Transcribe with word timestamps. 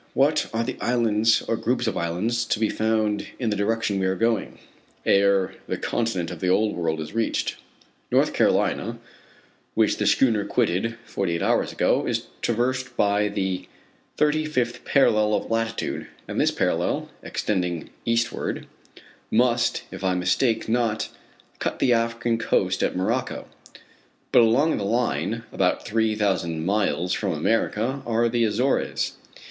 What 0.15 0.49
are 0.51 0.63
the 0.63 0.79
islands 0.81 1.43
or 1.43 1.55
groups 1.55 1.85
of 1.85 1.95
islands 1.95 2.43
to 2.45 2.57
be 2.57 2.69
found 2.69 3.27
in 3.37 3.51
the 3.51 3.55
direction 3.55 3.99
we 3.99 4.07
are 4.07 4.15
going, 4.15 4.57
ere 5.05 5.53
the 5.67 5.77
continent 5.77 6.31
of 6.31 6.39
the 6.39 6.47
Old 6.47 6.75
World 6.75 6.99
is 6.99 7.13
reached? 7.13 7.57
North 8.11 8.33
Carolina, 8.33 8.97
which 9.75 9.97
the 9.97 10.07
schooner 10.07 10.43
quitted 10.43 10.97
forty 11.05 11.33
eight 11.35 11.43
hours 11.43 11.71
ago, 11.71 12.07
is 12.07 12.25
traversed 12.41 12.97
by 12.97 13.27
the 13.27 13.67
thirty 14.17 14.43
fifth 14.43 14.85
parallel 14.85 15.35
of 15.35 15.51
latitude, 15.51 16.07
and 16.27 16.41
this 16.41 16.49
parallel, 16.49 17.09
extending 17.21 17.91
eastward, 18.03 18.65
must, 19.29 19.83
if 19.91 20.03
I 20.03 20.15
mistake 20.15 20.67
not, 20.67 21.09
cut 21.59 21.77
the 21.77 21.93
African 21.93 22.39
coast 22.39 22.81
at 22.81 22.95
Morocco. 22.95 23.45
But 24.31 24.41
along 24.41 24.77
the 24.79 24.83
line, 24.83 25.43
about 25.51 25.85
three 25.85 26.15
thousand 26.15 26.65
miles 26.65 27.13
from 27.13 27.33
America, 27.33 28.01
are 28.07 28.27
the 28.29 28.45
Azores. 28.45 29.17